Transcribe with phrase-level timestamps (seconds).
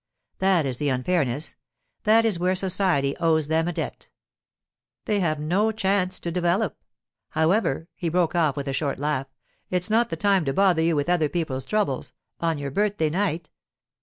[0.39, 1.55] That is the unfairness;
[2.05, 4.09] that is where society owes them a debt;
[5.05, 6.75] they have no chance to develop.
[7.33, 9.27] However,' he broke off with a short laugh,
[9.69, 13.51] 'it's not the time to bother you with other people's troubles—on your birthday night.